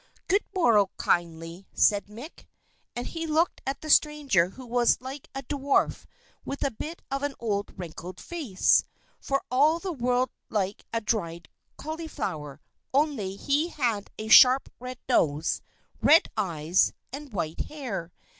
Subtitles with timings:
[0.27, 2.47] "Good morrow, kindly," said Mick,
[2.95, 6.05] and he looked at the stranger who was like a dwarf
[6.43, 8.83] with a bit of an old wrinkled face,
[9.19, 12.59] for all the world like a dried cauliflower;
[12.95, 15.61] only he had a sharp red nose,
[16.01, 18.11] red eyes, and white hair.